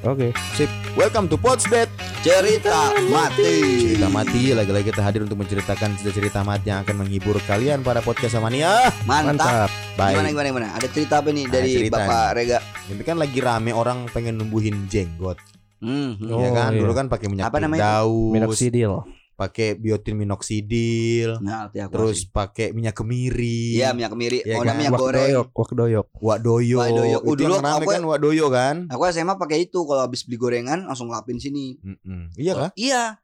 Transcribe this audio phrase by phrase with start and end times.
[0.00, 0.32] Oke.
[0.56, 0.72] Sip.
[0.96, 1.84] Welcome to Podsdet.
[2.24, 3.84] Cerita mati.
[3.84, 8.40] Cerita mati lagi-lagi kita hadir untuk menceritakan cerita-cerita mati yang akan menghibur kalian para podcast
[8.40, 8.88] mania.
[9.04, 9.36] Mantap.
[9.36, 9.68] Mantap.
[9.68, 10.32] Gimana Baik.
[10.32, 10.68] gimana gimana?
[10.72, 12.58] Ada cerita apa nih Ada dari cerita Bapak Rega?
[12.88, 15.36] Ini kan lagi rame orang pengen numbuhin jenggot,
[15.84, 16.16] Hmm.
[16.16, 16.32] hmm.
[16.32, 16.70] Oh, ya kan?
[16.72, 16.80] iya.
[16.80, 19.04] Dulu kan pakai minyak Apa namanya daun, Minoxidil.
[19.40, 23.80] Pakai biotin minoxidil, Nah, terus pakai minyak kemiri.
[23.80, 24.76] Iya minyak kemiri, Iya oh kan?
[24.76, 25.24] minyak Wak goreng.
[25.24, 26.06] doyok, wak doyok.
[26.14, 26.76] Wak doyo.
[26.76, 27.16] Wak doyo.
[27.16, 28.76] Uh, Itu dulu aku- kan wak doyo kan?
[28.86, 31.80] Aku SMA pakai itu kalau habis beli gorengan langsung lapin sini.
[31.80, 32.36] Mm-mm.
[32.36, 32.70] Iya kah?
[32.76, 33.16] Iya.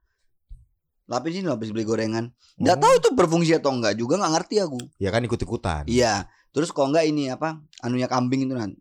[1.07, 2.33] Lapin sini habis beli gorengan.
[2.57, 2.83] Nggak Oh.
[2.83, 4.81] tahu itu berfungsi atau enggak juga nggak ngerti aku.
[4.97, 5.85] Ya kan ikut-ikutan.
[5.87, 6.25] Iya.
[6.51, 7.61] Terus kalau enggak ini apa?
[7.79, 8.73] Anunya kambing itu kan.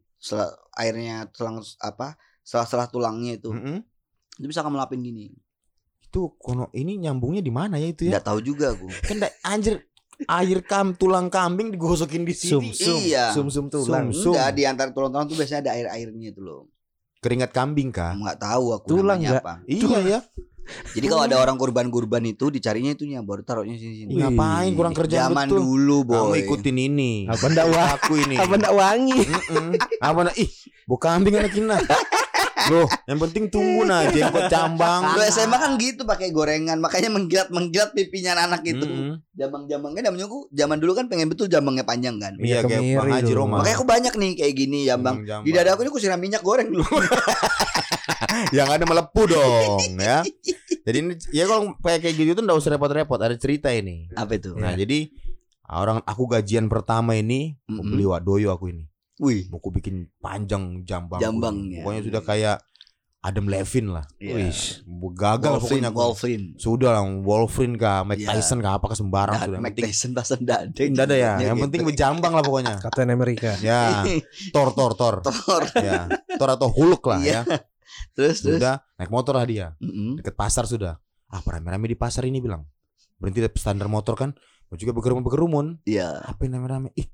[0.74, 2.16] Airnya selang apa?
[2.42, 3.52] Setelah-setelah tulangnya itu.
[3.52, 3.84] Mm-mm.
[4.36, 5.36] Itu bisa kamu lapin gini.
[6.16, 8.16] Itu kono ini nyambungnya di mana ya itu ya?
[8.16, 8.88] Nggak tahu juga aku.
[9.12, 9.84] Kan da- anjir
[10.32, 12.72] air kam tulang kambing digosokin di Sum sini.
[12.72, 13.00] sum.
[13.04, 13.36] Iya.
[13.36, 14.16] Sum sum tulang.
[14.16, 14.32] Sum.
[14.32, 16.72] Enggak di antara tulang-tulang tuh biasanya ada air-airnya itu loh.
[17.20, 18.16] Keringat kambing kah?
[18.16, 19.54] Enggak tahu aku Tulang namanya apa.
[19.68, 20.20] Iya ya.
[20.96, 24.12] Jadi kalau ada orang kurban-kurban itu dicarinya itunya baru taruhnya sini sini.
[24.16, 25.60] Ngapain kurang kerjaan Zaman betul.
[25.62, 26.40] dulu Kamu boy.
[26.42, 27.14] ikutin ini.
[27.28, 27.88] Apa ndak wah?
[28.00, 28.36] Aku ini.
[28.36, 29.20] Apa ndak wangi?
[29.20, 29.68] Mm-mm.
[30.00, 30.50] Apa nak ih,
[30.88, 31.76] bu kambing anak kina.
[32.72, 35.20] Loh, yang penting tunggu nah jenggot cambang.
[35.20, 38.84] Lu SMA kan gitu pakai gorengan, makanya menggilat menggilat pipinya anak itu.
[38.88, 39.20] Mm-mm.
[39.36, 42.40] Jambang-jambangnya namanya aku zaman dulu kan pengen betul jambangnya panjang kan.
[42.40, 43.34] Iya kayak Bang Haji.
[43.36, 43.60] Roma.
[43.60, 45.28] Makanya aku banyak nih kayak gini jambang.
[45.28, 45.44] Jambang.
[45.44, 46.88] Di dada aku ini aku siram minyak goreng dulu.
[48.58, 50.24] yang ada melepuh dong ya.
[50.86, 54.08] Jadi ini ya kalau kayak kayak gitu tuh enggak usah repot-repot, ada cerita ini.
[54.16, 54.56] Apa itu?
[54.56, 55.12] Nah, jadi
[55.66, 57.92] orang aku gajian pertama ini mau Mm-mm.
[57.92, 58.86] beli wadoyo aku ini.
[59.22, 59.48] Wih.
[59.48, 61.20] Mau aku bikin panjang jambang.
[61.24, 61.82] Jambangnya.
[61.84, 62.58] Pokoknya sudah kayak
[63.26, 64.06] Adam Levine lah.
[64.22, 64.34] Iya.
[64.38, 64.54] Wih,
[65.18, 65.98] gagal pokoknya aku.
[65.98, 66.46] Wolverine.
[66.62, 68.38] Sudah lah, Wolverine kah, Mike Iya.
[68.38, 69.58] Tyson kah, apa ke sembarang Nah, sudah.
[69.58, 70.12] Yang Mike penting Tyson
[70.46, 70.56] ada.
[70.70, 71.34] Tidak ada ya.
[71.42, 71.66] Ya, Yang gitu.
[71.66, 72.76] penting berjambang lah pokoknya.
[72.86, 73.52] Captain America.
[73.66, 74.06] Ya,
[74.54, 75.16] Thor, Thor, Thor.
[75.26, 75.64] Thor.
[75.82, 76.06] Ya,
[76.38, 77.42] Thor atau Hulk lah Iya.
[77.50, 77.58] ya.
[78.14, 78.62] Terus terus.
[78.62, 79.74] Sudah naik motor lah dia.
[79.82, 80.22] Mm-mm.
[80.22, 81.02] Deket pasar sudah.
[81.26, 82.62] Ah, rame-rame di pasar ini bilang.
[83.18, 84.38] Berhenti di standar motor kan.
[84.70, 85.82] Mau juga berkerumun-berkerumun.
[85.90, 86.22] Iya.
[86.30, 86.90] Apa ini rame-rame?
[86.94, 87.10] Ih,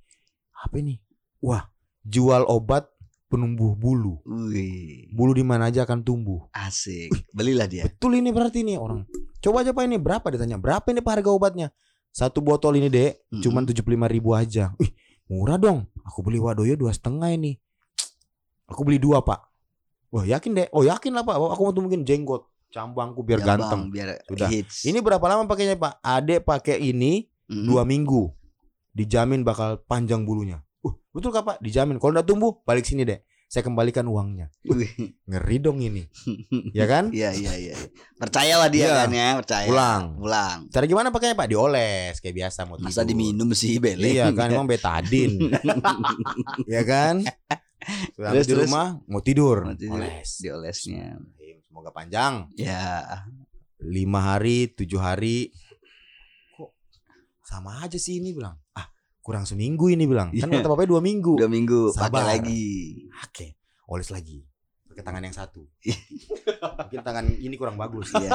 [0.52, 1.00] apa ini?
[1.40, 1.72] Wah,
[2.06, 2.90] jual obat
[3.32, 4.20] penumbuh bulu.
[4.28, 5.08] Wih.
[5.16, 6.52] Bulu di mana aja akan tumbuh.
[6.52, 7.32] Asik.
[7.32, 7.88] Belilah dia.
[7.88, 9.08] Betul ini berarti nih orang.
[9.40, 10.60] Coba aja pak ini berapa ditanya.
[10.60, 11.68] Berapa ini pak harga obatnya?
[12.12, 13.40] Satu botol ini dek, Mm-mm.
[13.40, 14.76] cuman tujuh ribu aja.
[14.76, 14.92] Wih,
[15.32, 15.88] murah dong.
[16.04, 17.56] Aku beli wadoyo dua setengah ini.
[18.68, 19.48] Aku beli dua pak.
[20.12, 20.68] Wah yakin deh.
[20.76, 21.40] Oh yakin lah pak.
[21.40, 23.82] Aku mau tumbuhin jenggot, cambangku biar Jambang, ganteng.
[23.96, 24.50] Biar Sudah.
[24.52, 24.84] hits.
[24.84, 26.04] Ini berapa lama pakainya pak?
[26.04, 27.64] Adek pakai ini Mm-mm.
[27.64, 28.28] dua minggu.
[28.92, 30.60] Dijamin bakal panjang bulunya.
[30.81, 31.58] Uh, betul kak pak?
[31.59, 31.97] Dijamin.
[31.97, 33.22] Kalau udah tumbuh, balik sini deh.
[33.46, 34.47] Saya kembalikan uangnya.
[35.28, 36.08] Ngeri dong ini.
[36.78, 37.12] Ya kan?
[37.12, 37.75] Iya iya iya.
[38.16, 38.94] Percayalah dia Iya.
[38.96, 39.68] kan ya, percaya.
[39.68, 40.03] Pulang.
[40.18, 40.58] Pulang.
[40.72, 41.52] Cara gimana pakainya pak?
[41.52, 43.09] Dioles kayak biasa mau Masa tidur.
[43.12, 44.08] diminum sih beleng.
[44.08, 45.52] Iya kan emang betadin.
[46.72, 47.28] ya kan?
[48.16, 48.70] Sudah Terus, di terus.
[48.70, 50.00] rumah mau tidur, Mau tidur.
[50.00, 50.30] oles.
[50.40, 51.20] Diolesnya.
[51.68, 52.47] Semoga panjang.
[52.56, 53.03] Ya.
[53.81, 55.52] Lima hari, tujuh hari.
[56.56, 56.72] Kok
[57.44, 58.56] sama aja sih ini bilang.
[58.72, 58.88] Ah
[59.22, 60.34] kurang seminggu ini bilang.
[60.34, 60.59] Kan Iya.
[60.59, 61.34] kata bapaknya dua minggu.
[61.38, 62.26] Dua minggu Sabar.
[62.26, 62.66] pakai lagi.
[63.22, 63.48] Oke,
[63.88, 64.42] oles lagi.
[64.86, 65.64] Pakai tangan yang satu.
[65.82, 65.98] Iya.
[66.92, 68.12] Mungkin tangan ini kurang bagus.
[68.12, 68.30] Iya.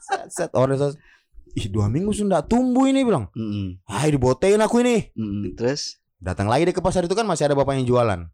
[0.00, 0.96] Set, set, oles.
[1.50, 3.26] Ih dua minggu sudah tumbuh ini bilang.
[3.34, 3.82] Mm-mm.
[3.84, 5.10] Ah dibotein aku ini.
[5.12, 5.54] Mm-mm.
[5.54, 8.28] Terus Datang lagi deh ke pasar itu kan masih ada bapak yang jualan.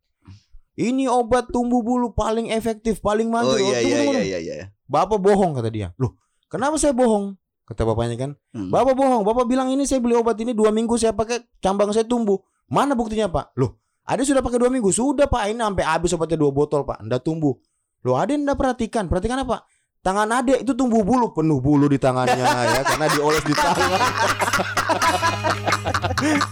[0.75, 3.63] Ini obat tumbuh bulu paling efektif, paling Oh manjur.
[3.63, 4.55] iya iya iya iya iya.
[4.85, 5.95] Bapak bohong kata dia.
[5.95, 6.19] Loh,
[6.51, 7.39] kenapa saya bohong?
[7.67, 8.31] Kata bapaknya kan.
[8.55, 8.71] Mm.
[8.71, 9.23] Bapak bohong.
[9.27, 12.39] Bapak bilang ini saya beli obat ini dua minggu saya pakai cambang saya tumbuh.
[12.71, 13.51] Mana buktinya pak?
[13.59, 14.95] Loh, ada sudah pakai dua minggu.
[14.95, 15.51] Sudah pak.
[15.51, 17.03] Ini sampai habis obatnya dua botol pak.
[17.03, 17.59] Ndak tumbuh.
[18.07, 19.11] Loh, ada ndak perhatikan.
[19.11, 19.67] Perhatikan apa?
[20.07, 22.47] Tangan adek itu tumbuh bulu penuh bulu di tangannya
[22.79, 23.91] ya karena dioles di tangan.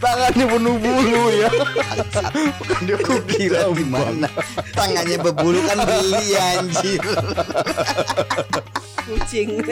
[0.03, 1.49] Tangannya penuh bulu ya.
[2.59, 2.99] Bukan dia
[3.31, 4.27] kira gimana?
[4.75, 6.99] Tangannya berbulu kan beli anjir.
[9.07, 9.63] Kucing.